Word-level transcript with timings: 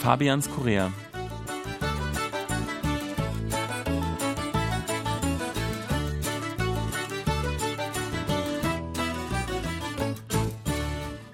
Fabians 0.00 0.50
Korea. 0.50 0.90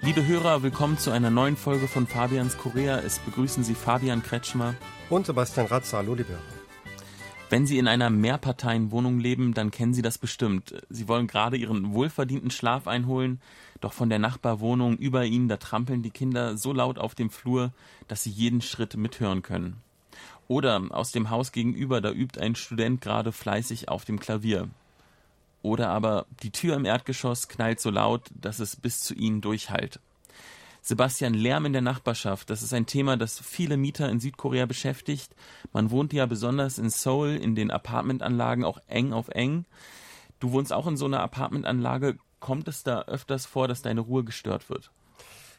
Liebe 0.01 0.27
Hörer, 0.27 0.63
willkommen 0.63 0.97
zu 0.97 1.11
einer 1.11 1.29
neuen 1.29 1.55
Folge 1.55 1.87
von 1.87 2.07
Fabians 2.07 2.57
Korea. 2.57 2.99
Es 2.99 3.19
begrüßen 3.19 3.63
Sie 3.63 3.73
Fabian 3.73 4.21
Kretschmer 4.21 4.75
und 5.09 5.27
Sebastian 5.27 5.67
Ratzer. 5.67 5.99
Hallo, 5.99 6.15
liebe 6.15 6.27
Hörer. 6.27 6.41
Wenn 7.49 7.65
Sie 7.65 7.77
in 7.77 7.87
einer 7.87 8.09
Mehrparteienwohnung 8.09 9.19
leben, 9.19 9.53
dann 9.53 9.71
kennen 9.71 9.93
Sie 9.93 10.01
das 10.01 10.17
bestimmt. 10.17 10.73
Sie 10.89 11.07
wollen 11.07 11.27
gerade 11.27 11.55
Ihren 11.55 11.93
wohlverdienten 11.93 12.51
Schlaf 12.51 12.85
einholen, 12.85 13.39
doch 13.79 13.93
von 13.93 14.09
der 14.09 14.19
Nachbarwohnung 14.19 14.97
über 14.97 15.25
Ihnen, 15.25 15.47
da 15.47 15.57
trampeln 15.57 16.01
die 16.01 16.09
Kinder 16.09 16.57
so 16.57 16.73
laut 16.73 16.97
auf 16.97 17.15
dem 17.15 17.29
Flur, 17.29 17.71
dass 18.07 18.23
Sie 18.23 18.31
jeden 18.31 18.61
Schritt 18.61 18.95
mithören 18.97 19.41
können. 19.43 19.81
Oder 20.47 20.81
aus 20.89 21.11
dem 21.11 21.29
Haus 21.29 21.51
gegenüber, 21.51 22.01
da 22.01 22.11
übt 22.11 22.39
ein 22.39 22.55
Student 22.55 23.01
gerade 23.01 23.31
fleißig 23.31 23.89
auf 23.89 24.05
dem 24.05 24.19
Klavier. 24.19 24.69
Oder 25.61 25.89
aber 25.89 26.25
die 26.43 26.51
Tür 26.51 26.75
im 26.75 26.85
Erdgeschoss 26.85 27.49
knallt 27.49 27.81
so 27.81 27.89
laut, 27.89 28.29
dass 28.33 28.59
es 28.59 28.75
bis 28.75 29.01
zu 29.01 29.13
Ihnen 29.13 29.41
durchhallt. 29.41 29.99
Sebastian, 30.81 31.33
Lärm 31.33 31.65
in 31.65 31.73
der 31.73 31.81
Nachbarschaft, 31.81 32.49
das 32.49 32.63
ist 32.63 32.73
ein 32.73 32.85
Thema, 32.85 33.17
das 33.17 33.39
viele 33.39 33.75
Mieter 33.75 34.09
in 34.09 34.21
Südkorea 34.21 34.65
beschäftigt. 34.65 35.35
Man 35.73 35.91
wohnt 35.91 36.13
ja 36.13 36.25
besonders 36.25 36.77
in 36.77 36.89
Seoul 36.89 37.31
in 37.31 37.55
den 37.55 37.71
Apartmentanlagen 37.71 38.63
auch 38.63 38.79
eng 38.87 39.11
auf 39.11 39.27
eng. 39.27 39.65
Du 40.39 40.51
wohnst 40.53 40.71
auch 40.71 40.87
in 40.87 40.95
so 40.95 41.03
einer 41.03 41.19
Apartmentanlage. 41.19 42.17
Kommt 42.39 42.67
es 42.67 42.83
da 42.83 43.03
öfters 43.03 43.45
vor, 43.45 43.67
dass 43.67 43.81
deine 43.81 44.01
Ruhe 44.01 44.23
gestört 44.23 44.69
wird? 44.69 44.91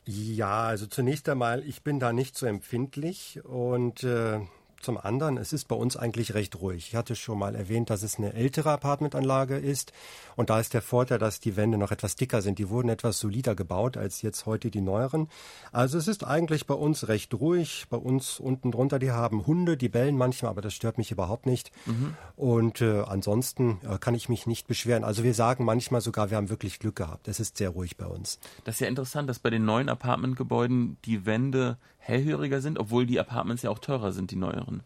Ja, 0.04 0.62
also 0.62 0.86
zunächst 0.86 1.28
einmal, 1.28 1.62
ich 1.64 1.82
bin 1.82 2.00
da 2.00 2.12
nicht 2.12 2.36
so 2.36 2.46
empfindlich 2.46 3.44
und 3.44 4.04
äh, 4.04 4.40
zum 4.80 4.96
anderen, 4.96 5.36
es 5.38 5.52
ist 5.52 5.66
bei 5.66 5.74
uns 5.74 5.96
eigentlich 5.96 6.34
recht 6.34 6.60
ruhig. 6.60 6.88
Ich 6.88 6.94
hatte 6.94 7.16
schon 7.16 7.38
mal 7.38 7.54
erwähnt, 7.54 7.90
dass 7.90 8.02
es 8.02 8.18
eine 8.18 8.34
ältere 8.34 8.70
Apartmentanlage 8.70 9.56
ist. 9.56 9.92
Und 10.36 10.50
da 10.50 10.60
ist 10.60 10.74
der 10.74 10.82
Vorteil, 10.82 11.18
dass 11.18 11.40
die 11.40 11.56
Wände 11.56 11.78
noch 11.78 11.90
etwas 11.90 12.16
dicker 12.16 12.42
sind. 12.42 12.58
Die 12.58 12.68
wurden 12.68 12.88
etwas 12.88 13.18
solider 13.18 13.54
gebaut 13.54 13.96
als 13.96 14.22
jetzt 14.22 14.46
heute 14.46 14.70
die 14.70 14.80
neueren. 14.80 15.28
Also 15.72 15.98
es 15.98 16.06
ist 16.06 16.24
eigentlich 16.24 16.66
bei 16.66 16.74
uns 16.74 17.08
recht 17.08 17.34
ruhig. 17.34 17.86
Bei 17.90 17.96
uns 17.96 18.38
unten 18.38 18.70
drunter, 18.70 18.98
die 18.98 19.10
haben 19.10 19.46
Hunde, 19.46 19.76
die 19.76 19.88
bellen 19.88 20.16
manchmal, 20.16 20.50
aber 20.50 20.60
das 20.60 20.74
stört 20.74 20.98
mich 20.98 21.10
überhaupt 21.10 21.46
nicht. 21.46 21.72
Mhm. 21.86 22.14
Und 22.36 22.80
äh, 22.80 23.02
ansonsten 23.02 23.80
äh, 23.82 23.98
kann 23.98 24.14
ich 24.14 24.28
mich 24.28 24.46
nicht 24.46 24.68
beschweren. 24.68 25.02
Also 25.04 25.24
wir 25.24 25.34
sagen 25.34 25.64
manchmal 25.64 26.00
sogar, 26.00 26.30
wir 26.30 26.36
haben 26.36 26.50
wirklich 26.50 26.78
Glück 26.78 26.96
gehabt. 26.96 27.26
Es 27.26 27.40
ist 27.40 27.56
sehr 27.56 27.70
ruhig 27.70 27.96
bei 27.96 28.06
uns. 28.06 28.38
Das 28.64 28.76
ist 28.76 28.80
ja 28.80 28.86
interessant, 28.86 29.28
dass 29.28 29.38
bei 29.40 29.50
den 29.50 29.64
neuen 29.64 29.88
Apartmentgebäuden 29.88 30.98
die 31.04 31.26
Wände 31.26 31.78
hellhöriger 32.08 32.60
sind, 32.60 32.78
obwohl 32.78 33.06
die 33.06 33.20
Apartments 33.20 33.62
ja 33.62 33.70
auch 33.70 33.78
teurer 33.78 34.12
sind, 34.12 34.30
die 34.30 34.36
neueren. 34.36 34.82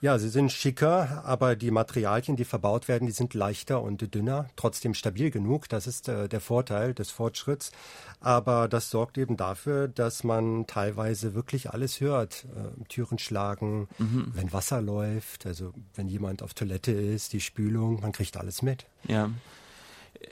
Ja, 0.00 0.18
sie 0.18 0.28
sind 0.28 0.52
schicker, 0.52 1.22
aber 1.24 1.56
die 1.56 1.70
Materialien, 1.70 2.36
die 2.36 2.44
verbaut 2.44 2.88
werden, 2.88 3.06
die 3.06 3.12
sind 3.12 3.32
leichter 3.32 3.80
und 3.80 4.14
dünner, 4.14 4.50
trotzdem 4.54 4.92
stabil 4.92 5.30
genug. 5.30 5.66
Das 5.70 5.86
ist 5.86 6.10
äh, 6.10 6.28
der 6.28 6.42
Vorteil 6.42 6.92
des 6.92 7.10
Fortschritts. 7.10 7.72
Aber 8.20 8.68
das 8.68 8.90
sorgt 8.90 9.16
eben 9.16 9.38
dafür, 9.38 9.88
dass 9.88 10.22
man 10.22 10.66
teilweise 10.66 11.32
wirklich 11.32 11.70
alles 11.70 12.02
hört. 12.02 12.44
Äh, 12.54 12.84
Türen 12.88 13.18
schlagen, 13.18 13.88
mhm. 13.96 14.30
wenn 14.34 14.52
Wasser 14.52 14.82
läuft, 14.82 15.46
also 15.46 15.72
wenn 15.94 16.08
jemand 16.08 16.42
auf 16.42 16.52
Toilette 16.52 16.92
ist, 16.92 17.32
die 17.32 17.40
Spülung, 17.40 18.02
man 18.02 18.12
kriegt 18.12 18.36
alles 18.36 18.60
mit. 18.60 18.84
Ja. 19.08 19.30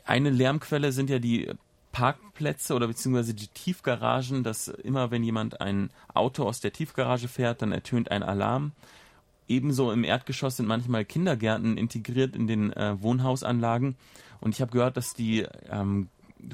Eine 0.05 0.29
Lärmquelle 0.29 0.93
sind 0.93 1.09
ja 1.09 1.19
die 1.19 1.51
Parkplätze 1.93 2.75
oder 2.75 2.89
beziehungsweise 2.89 3.35
die 3.35 3.49
Tiefgaragen, 3.49 4.43
dass 4.43 4.69
immer 4.69 5.11
wenn 5.11 5.23
jemand 5.23 5.61
ein 5.61 5.91
Auto 6.13 6.45
aus 6.45 6.61
der 6.61 6.73
Tiefgarage 6.73 7.29
fährt, 7.29 7.63
dann 7.63 7.73
ertönt 7.73 8.11
ein 8.11 8.23
Alarm. 8.23 8.73
Ebenso 9.49 9.93
im 9.93 10.03
Erdgeschoss 10.03 10.57
sind 10.57 10.67
manchmal 10.67 11.05
Kindergärten 11.05 11.77
integriert 11.77 12.35
in 12.35 12.47
den 12.47 12.73
äh, 12.73 13.01
Wohnhausanlagen. 13.01 13.97
Und 14.41 14.55
ich 14.55 14.61
habe 14.61 14.73
gehört, 14.73 14.97
dass 14.97 15.15
die 15.15 15.47
ähm, 15.71 16.09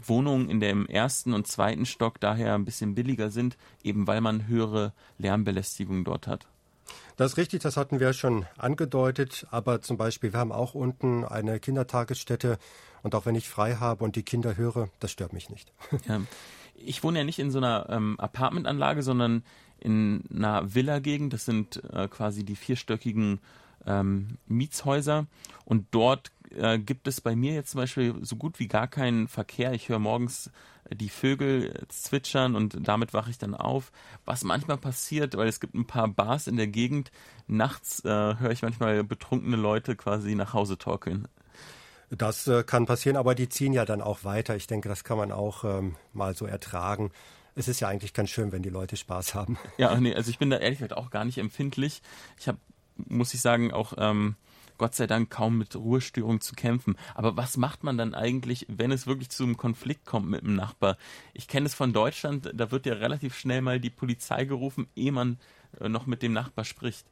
Wohnungen 0.04 0.50
in 0.50 0.60
dem 0.60 0.86
ersten 0.86 1.32
und 1.32 1.46
zweiten 1.46 1.86
Stock 1.86 2.20
daher 2.20 2.54
ein 2.54 2.64
bisschen 2.64 2.94
billiger 2.94 3.30
sind, 3.30 3.56
eben 3.82 4.06
weil 4.06 4.20
man 4.20 4.46
höhere 4.46 4.92
Lärmbelästigung 5.18 6.04
dort 6.04 6.26
hat. 6.26 6.46
Das 7.16 7.32
ist 7.32 7.36
richtig, 7.36 7.62
das 7.62 7.76
hatten 7.76 8.00
wir 8.00 8.12
schon 8.12 8.46
angedeutet. 8.56 9.46
Aber 9.50 9.80
zum 9.82 9.96
Beispiel, 9.96 10.32
wir 10.32 10.40
haben 10.40 10.52
auch 10.52 10.74
unten 10.74 11.24
eine 11.24 11.60
Kindertagesstätte. 11.60 12.58
Und 13.02 13.14
auch 13.14 13.26
wenn 13.26 13.34
ich 13.34 13.48
frei 13.48 13.76
habe 13.76 14.04
und 14.04 14.16
die 14.16 14.22
Kinder 14.22 14.56
höre, 14.56 14.88
das 15.00 15.10
stört 15.10 15.32
mich 15.32 15.50
nicht. 15.50 15.72
Ja. 16.08 16.20
Ich 16.80 17.02
wohne 17.02 17.18
ja 17.18 17.24
nicht 17.24 17.40
in 17.40 17.50
so 17.50 17.58
einer 17.58 17.88
ähm, 17.90 18.20
Apartmentanlage, 18.20 19.02
sondern 19.02 19.42
in 19.80 20.22
einer 20.32 20.74
Villa-Gegend. 20.74 21.32
Das 21.32 21.44
sind 21.44 21.82
äh, 21.92 22.06
quasi 22.06 22.44
die 22.44 22.54
vierstöckigen 22.54 23.40
ähm, 23.84 24.38
Mietshäuser. 24.46 25.26
Und 25.64 25.86
dort 25.90 26.30
äh, 26.54 26.78
gibt 26.78 27.08
es 27.08 27.20
bei 27.20 27.34
mir 27.34 27.54
jetzt 27.54 27.70
zum 27.70 27.80
Beispiel 27.80 28.14
so 28.22 28.36
gut 28.36 28.60
wie 28.60 28.68
gar 28.68 28.86
keinen 28.86 29.26
Verkehr. 29.26 29.72
Ich 29.72 29.88
höre 29.88 29.98
morgens 29.98 30.50
die 30.90 31.08
Vögel 31.08 31.86
zwitschern 31.88 32.54
und 32.54 32.78
damit 32.80 33.12
wache 33.12 33.30
ich 33.30 33.38
dann 33.38 33.54
auf. 33.54 33.92
Was 34.24 34.44
manchmal 34.44 34.78
passiert, 34.78 35.36
weil 35.36 35.48
es 35.48 35.60
gibt 35.60 35.74
ein 35.74 35.86
paar 35.86 36.08
Bars 36.08 36.46
in 36.46 36.56
der 36.56 36.66
Gegend, 36.66 37.10
nachts 37.46 38.04
äh, 38.04 38.08
höre 38.08 38.50
ich 38.50 38.62
manchmal 38.62 39.04
betrunkene 39.04 39.56
Leute 39.56 39.96
quasi 39.96 40.34
nach 40.34 40.54
Hause 40.54 40.78
torkeln. 40.78 41.28
Das 42.10 42.46
äh, 42.46 42.62
kann 42.62 42.86
passieren, 42.86 43.16
aber 43.16 43.34
die 43.34 43.48
ziehen 43.48 43.72
ja 43.72 43.84
dann 43.84 44.00
auch 44.00 44.24
weiter. 44.24 44.56
Ich 44.56 44.66
denke, 44.66 44.88
das 44.88 45.04
kann 45.04 45.18
man 45.18 45.30
auch 45.30 45.64
ähm, 45.64 45.96
mal 46.12 46.34
so 46.34 46.46
ertragen. 46.46 47.10
Es 47.54 47.68
ist 47.68 47.80
ja 47.80 47.88
eigentlich 47.88 48.14
ganz 48.14 48.30
schön, 48.30 48.52
wenn 48.52 48.62
die 48.62 48.70
Leute 48.70 48.96
Spaß 48.96 49.34
haben. 49.34 49.58
Ja, 49.78 49.98
nee, 50.00 50.14
also 50.14 50.30
ich 50.30 50.38
bin 50.38 50.48
da 50.48 50.58
ehrlich 50.58 50.78
gesagt 50.78 50.96
auch 50.96 51.10
gar 51.10 51.24
nicht 51.24 51.38
empfindlich. 51.38 52.02
Ich 52.38 52.48
habe, 52.48 52.58
muss 52.96 53.34
ich 53.34 53.40
sagen, 53.40 53.72
auch 53.72 53.94
ähm, 53.98 54.36
Gott 54.78 54.94
sei 54.94 55.06
Dank 55.06 55.28
kaum 55.28 55.58
mit 55.58 55.74
Ruhestörung 55.76 56.40
zu 56.40 56.54
kämpfen. 56.54 56.96
Aber 57.14 57.36
was 57.36 57.56
macht 57.56 57.82
man 57.82 57.98
dann 57.98 58.14
eigentlich, 58.14 58.64
wenn 58.70 58.92
es 58.92 59.06
wirklich 59.06 59.28
zu 59.28 59.42
einem 59.42 59.56
Konflikt 59.56 60.06
kommt 60.06 60.30
mit 60.30 60.42
dem 60.42 60.54
Nachbar? 60.54 60.96
Ich 61.34 61.48
kenne 61.48 61.66
es 61.66 61.74
von 61.74 61.92
Deutschland, 61.92 62.50
da 62.54 62.70
wird 62.70 62.86
ja 62.86 62.94
relativ 62.94 63.36
schnell 63.36 63.60
mal 63.60 63.80
die 63.80 63.90
Polizei 63.90 64.44
gerufen, 64.44 64.88
ehe 64.94 65.12
man 65.12 65.38
äh, 65.80 65.88
noch 65.88 66.06
mit 66.06 66.22
dem 66.22 66.32
Nachbar 66.32 66.64
spricht. 66.64 67.06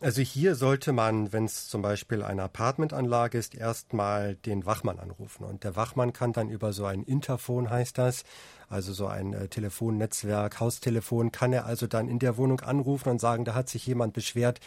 Also 0.00 0.22
hier 0.22 0.54
sollte 0.54 0.92
man, 0.92 1.32
wenn 1.32 1.44
es 1.44 1.68
zum 1.68 1.82
Beispiel 1.82 2.22
eine 2.22 2.44
Apartmentanlage 2.44 3.36
ist, 3.36 3.56
erstmal 3.56 4.36
den 4.36 4.64
Wachmann 4.64 5.00
anrufen. 5.00 5.42
Und 5.44 5.64
der 5.64 5.74
Wachmann 5.74 6.12
kann 6.12 6.32
dann 6.32 6.50
über 6.50 6.72
so 6.72 6.84
ein 6.84 7.02
Interphon, 7.02 7.68
heißt 7.68 7.98
das, 7.98 8.22
also 8.68 8.92
so 8.92 9.08
ein 9.08 9.32
äh, 9.32 9.48
Telefonnetzwerk, 9.48 10.60
Haustelefon, 10.60 11.32
kann 11.32 11.52
er 11.52 11.66
also 11.66 11.88
dann 11.88 12.08
in 12.08 12.20
der 12.20 12.36
Wohnung 12.36 12.60
anrufen 12.60 13.08
und 13.08 13.20
sagen, 13.20 13.44
da 13.44 13.54
hat 13.54 13.68
sich 13.68 13.88
jemand 13.88 14.12
beschwert, 14.12 14.60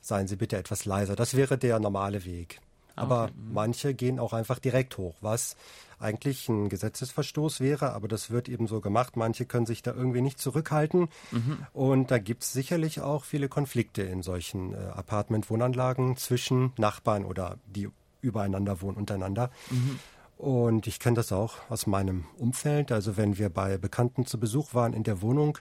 seien 0.00 0.26
Sie 0.26 0.36
bitte 0.36 0.56
etwas 0.56 0.86
leiser. 0.86 1.14
Das 1.14 1.36
wäre 1.36 1.58
der 1.58 1.78
normale 1.78 2.24
Weg. 2.24 2.62
Aber 2.96 3.24
okay. 3.24 3.32
Mhm. 3.36 3.52
manche 3.54 3.94
gehen 3.94 4.18
auch 4.18 4.32
einfach 4.32 4.58
direkt 4.58 4.98
hoch, 4.98 5.16
was 5.20 5.56
eigentlich 5.98 6.48
ein 6.48 6.68
Gesetzesverstoß 6.68 7.60
wäre, 7.60 7.92
aber 7.92 8.08
das 8.08 8.30
wird 8.30 8.48
eben 8.48 8.66
so 8.66 8.80
gemacht. 8.80 9.16
Manche 9.16 9.44
können 9.44 9.66
sich 9.66 9.82
da 9.82 9.92
irgendwie 9.92 10.22
nicht 10.22 10.38
zurückhalten. 10.38 11.08
Mhm. 11.30 11.58
Und 11.72 12.10
da 12.10 12.18
gibt 12.18 12.42
es 12.42 12.52
sicherlich 12.52 13.00
auch 13.00 13.24
viele 13.24 13.48
Konflikte 13.48 14.02
in 14.02 14.22
solchen 14.22 14.72
äh, 14.72 14.78
Apartment-Wohnanlagen 14.94 16.16
zwischen 16.16 16.72
Nachbarn 16.78 17.24
oder 17.24 17.58
die 17.66 17.88
übereinander 18.22 18.80
wohnen 18.80 18.96
untereinander. 18.96 19.50
Mhm. 19.70 19.98
Und 20.38 20.86
ich 20.86 21.00
kenne 21.00 21.16
das 21.16 21.32
auch 21.32 21.56
aus 21.68 21.86
meinem 21.86 22.24
Umfeld. 22.38 22.92
Also 22.92 23.18
wenn 23.18 23.36
wir 23.36 23.50
bei 23.50 23.76
Bekannten 23.76 24.24
zu 24.24 24.40
Besuch 24.40 24.72
waren 24.72 24.94
in 24.94 25.02
der 25.02 25.20
Wohnung, 25.20 25.58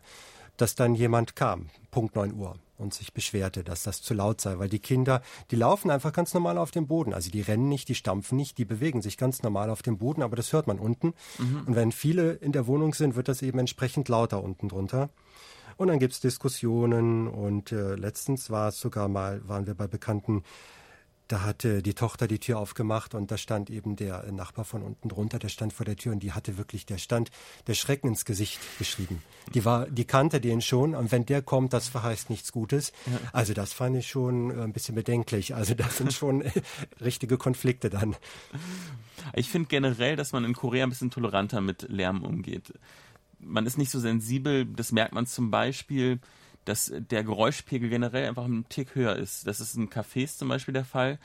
dass 0.56 0.75
dann 0.75 0.96
jemand 0.96 1.35
kam, 1.35 1.69
Punkt 1.91 2.16
9 2.16 2.34
Uhr, 2.34 2.56
und 2.79 2.94
sich 2.94 3.13
beschwerte, 3.13 3.63
dass 3.63 3.84
das 3.84 4.01
zu 4.01 4.13
laut 4.13 4.41
sei, 4.41 4.57
weil 4.57 4.69
die 4.69 4.79
Kinder, 4.79 5.22
die 5.51 5.56
laufen 5.56 5.91
einfach 5.91 6.13
ganz 6.13 6.34
normal 6.34 6.57
auf 6.57 6.72
dem 6.72 6.88
Boden. 6.88 7.13
Also 7.13 7.29
die 7.29 7.41
rennen 7.41 7.69
nicht, 7.69 7.90
die 7.90 7.96
stampfen 7.96 8.37
nicht, 8.37 8.58
die 8.58 8.66
bewegen 8.66 9.02
sich 9.02 9.17
ganz 9.17 9.43
normal 9.43 9.70
auf 9.70 9.81
dem 9.81 9.97
Boden, 9.97 10.22
aber 10.22 10.35
das 10.35 10.53
hört 10.53 10.67
man 10.67 10.79
unten. 10.79 11.14
Mhm. 11.37 11.64
Und 11.67 11.76
wenn 11.76 11.91
viele 11.91 12.34
in 12.34 12.52
der 12.52 12.67
Wohnung 12.67 12.93
sind, 12.93 13.16
wird 13.16 13.28
das 13.28 13.41
eben 13.41 13.59
entsprechend 13.59 14.09
lauter 14.09 14.43
unten 14.43 14.70
drunter. 14.70 15.09
Und 15.78 15.87
dann 15.87 15.99
gibt's 15.99 16.20
Diskussionen 16.20 17.28
und 17.28 17.72
äh, 17.72 17.96
letztens 17.96 18.49
war 18.49 18.67
es 18.67 18.81
sogar 18.81 19.08
mal, 19.08 19.47
waren 19.47 19.66
wir 19.66 19.76
bei 19.76 19.87
Bekannten, 19.87 20.43
da 21.29 21.43
hatte 21.43 21.84
die 21.84 21.93
Tochter 21.93 22.28
die 22.28 22.40
Tür 22.40 22.58
aufgemacht 22.58 23.14
und 23.14 23.29
da 23.29 23.37
stand 23.37 23.70
eben 23.70 23.96
der 23.96 24.31
Nachbar 24.31 24.66
von 24.66 24.81
unten 24.81 25.09
drunter, 25.09 25.37
der 25.37 25.49
stand 25.49 25.73
vor 25.73 25.85
der 25.85 25.96
Tür 25.96 26.11
und 26.11 26.22
die 26.22 26.34
hatte 26.34 26.58
wirklich, 26.58 26.87
der 26.87 26.97
stand 26.97 27.29
der 27.67 27.76
Schrecken 27.76 28.08
ins 28.08 28.26
Gesicht 28.26 28.59
geschrieben. 28.79 29.22
Die 29.53 29.64
war, 29.64 29.85
die 29.85 30.05
kannte 30.05 30.41
den 30.41 30.59
schon 30.61 30.96
und 30.96 31.11
wenn 31.11 31.28
der 31.28 31.43
kommt, 31.43 31.72
das 31.73 31.87
verheißt 31.87 32.31
nichts 32.31 32.52
Gutes. 32.52 32.93
Also 33.31 33.53
das 33.53 33.73
fand 33.73 33.96
ich 33.96 34.08
schon 34.08 34.49
äh, 34.49 34.64
ein 34.64 34.73
bisschen 34.73 34.96
bedenklich. 34.96 35.53
Also 35.53 35.76
das 35.76 35.97
sind 35.97 36.14
schon 36.14 36.43
richtige 36.99 37.37
Konflikte 37.37 37.91
dann. 37.91 38.16
Ich 39.35 39.49
finde 39.49 39.67
generell, 39.67 40.16
dass 40.16 40.31
man 40.31 40.43
in 40.46 40.53
Korea 40.53 40.84
ein 40.84 40.90
bisschen 40.90 41.11
toleranter 41.11 41.61
mit 41.61 41.84
Lärm 41.90 42.23
umgeht. 42.23 42.73
Man 43.40 43.67
ist 43.67 43.78
nicht 43.78 43.91
so 43.91 43.99
sensibel, 43.99 44.66
das 44.66 44.91
merkt 44.91 45.14
man 45.14 45.28
zum 45.28 45.52
Beispiel, 45.52 46.20
dass 46.69 46.93
der 46.95 47.23
Geräuschpegel 47.23 47.89
generell 47.89 48.29
einfach 48.29 48.45
ein 48.45 48.66
Tick 48.69 48.93
höher 48.93 49.16
ist. 49.16 49.47
Das 49.47 49.59
ist 49.59 49.75
in 49.75 49.89
Cafés 49.89 50.37
zum 50.37 50.49
Beispiel 50.49 50.73
der 50.73 50.85
Fall. 50.85 51.17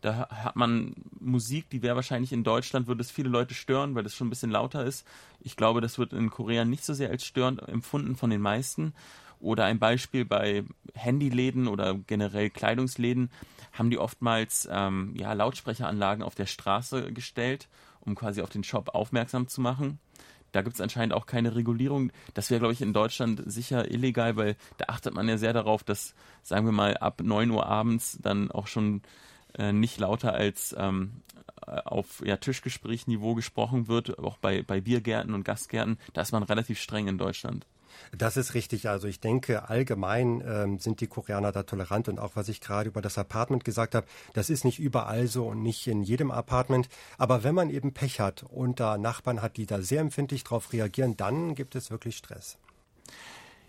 Da 0.00 0.28
hat 0.30 0.56
man 0.56 0.94
Musik, 1.20 1.68
die 1.68 1.82
wäre 1.82 1.96
wahrscheinlich 1.96 2.32
in 2.32 2.44
Deutschland, 2.44 2.86
würde 2.86 3.02
es 3.02 3.10
viele 3.10 3.28
Leute 3.28 3.54
stören, 3.54 3.94
weil 3.94 4.04
das 4.04 4.14
schon 4.14 4.26
ein 4.26 4.30
bisschen 4.30 4.50
lauter 4.50 4.84
ist. 4.84 5.06
Ich 5.40 5.56
glaube, 5.56 5.80
das 5.80 5.98
wird 5.98 6.12
in 6.12 6.30
Korea 6.30 6.64
nicht 6.64 6.84
so 6.84 6.94
sehr 6.94 7.10
als 7.10 7.24
störend 7.24 7.60
empfunden 7.68 8.16
von 8.16 8.30
den 8.30 8.40
meisten. 8.40 8.94
Oder 9.38 9.66
ein 9.66 9.78
Beispiel 9.78 10.24
bei 10.24 10.64
Handyläden 10.94 11.68
oder 11.68 11.94
generell 11.94 12.48
Kleidungsläden 12.48 13.30
haben 13.72 13.90
die 13.90 13.98
oftmals 13.98 14.66
ähm, 14.70 15.14
ja, 15.14 15.34
Lautsprecheranlagen 15.34 16.22
auf 16.22 16.34
der 16.34 16.46
Straße 16.46 17.12
gestellt, 17.12 17.68
um 18.00 18.14
quasi 18.14 18.40
auf 18.40 18.48
den 18.48 18.64
Shop 18.64 18.94
aufmerksam 18.94 19.46
zu 19.46 19.60
machen. 19.60 19.98
Da 20.52 20.62
gibt 20.62 20.74
es 20.74 20.80
anscheinend 20.80 21.14
auch 21.14 21.26
keine 21.26 21.54
Regulierung. 21.54 22.12
Das 22.34 22.50
wäre, 22.50 22.60
glaube 22.60 22.72
ich, 22.72 22.82
in 22.82 22.92
Deutschland 22.92 23.42
sicher 23.46 23.90
illegal, 23.90 24.36
weil 24.36 24.56
da 24.78 24.86
achtet 24.88 25.14
man 25.14 25.28
ja 25.28 25.36
sehr 25.36 25.52
darauf, 25.52 25.84
dass, 25.84 26.14
sagen 26.42 26.66
wir 26.66 26.72
mal, 26.72 26.96
ab 26.96 27.20
9 27.22 27.50
Uhr 27.50 27.66
abends 27.66 28.18
dann 28.22 28.50
auch 28.50 28.66
schon 28.66 29.02
äh, 29.58 29.72
nicht 29.72 29.98
lauter 29.98 30.34
als 30.34 30.74
ähm, 30.78 31.22
auf 31.66 32.22
ja, 32.24 32.36
Tischgesprächniveau 32.36 33.34
gesprochen 33.34 33.88
wird, 33.88 34.18
auch 34.18 34.38
bei, 34.38 34.62
bei 34.62 34.80
Biergärten 34.80 35.34
und 35.34 35.44
Gastgärten. 35.44 35.98
Da 36.12 36.22
ist 36.22 36.32
man 36.32 36.42
relativ 36.42 36.80
streng 36.80 37.08
in 37.08 37.18
Deutschland. 37.18 37.66
Das 38.16 38.36
ist 38.36 38.54
richtig. 38.54 38.88
Also 38.88 39.08
ich 39.08 39.20
denke, 39.20 39.68
allgemein 39.68 40.42
ähm, 40.46 40.78
sind 40.78 41.00
die 41.00 41.06
Koreaner 41.06 41.52
da 41.52 41.62
tolerant 41.62 42.08
und 42.08 42.18
auch 42.18 42.36
was 42.36 42.48
ich 42.48 42.60
gerade 42.60 42.88
über 42.88 43.00
das 43.00 43.18
Apartment 43.18 43.64
gesagt 43.64 43.94
habe, 43.94 44.06
das 44.34 44.50
ist 44.50 44.64
nicht 44.64 44.78
überall 44.78 45.26
so 45.26 45.46
und 45.46 45.62
nicht 45.62 45.86
in 45.86 46.02
jedem 46.02 46.30
Apartment. 46.30 46.88
Aber 47.18 47.42
wenn 47.42 47.54
man 47.54 47.70
eben 47.70 47.92
Pech 47.92 48.20
hat 48.20 48.44
und 48.44 48.80
da 48.80 48.98
Nachbarn 48.98 49.42
hat, 49.42 49.56
die 49.56 49.66
da 49.66 49.80
sehr 49.80 50.00
empfindlich 50.00 50.44
darauf 50.44 50.72
reagieren, 50.72 51.16
dann 51.16 51.54
gibt 51.54 51.74
es 51.74 51.90
wirklich 51.90 52.16
Stress. 52.16 52.58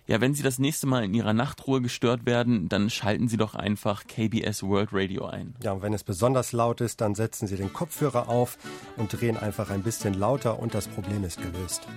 Ja, 0.08 0.22
wenn 0.22 0.34
Sie 0.34 0.42
das 0.42 0.58
nächste 0.58 0.88
Mal 0.88 1.04
in 1.04 1.14
Ihrer 1.14 1.34
Nachtruhe 1.34 1.82
gestört 1.82 2.26
werden, 2.26 2.70
dann 2.70 2.90
schalten 2.90 3.28
Sie 3.28 3.36
doch 3.36 3.56
einfach 3.56 4.06
KBS 4.08 4.64
World 4.64 4.90
Radio 4.94 5.26
ein. 5.26 5.54
Ja, 5.62 5.74
und 5.74 5.82
wenn 5.82 5.94
es 5.94 6.06
besonders 6.06 6.54
laut 6.54 6.80
ist, 6.80 7.02
dann 7.02 7.14
setzen 7.14 7.46
Sie 7.46 7.58
den 7.58 7.74
Kopfhörer 7.74 8.30
auf 8.30 8.58
und 8.96 9.12
drehen 9.12 9.36
einfach 9.36 9.70
ein 9.70 9.84
bisschen 9.84 10.14
lauter 10.14 10.60
und 10.60 10.74
das 10.74 10.88
Problem 10.88 11.26
ist 11.26 11.42
gelöst. 11.42 11.90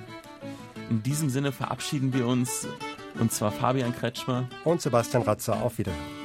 In 0.91 1.05
diesem 1.05 1.31
Sinne 1.31 1.53
verabschieden 1.53 2.13
wir 2.13 2.27
uns, 2.27 2.67
und 3.21 3.31
zwar 3.33 3.53
Fabian 3.53 3.95
Kretschmer 3.95 4.49
und 4.65 4.83
Sebastian 4.83 5.23
Ratzer. 5.23 5.63
Auf 5.63 5.79
Wiederhören. 5.79 6.20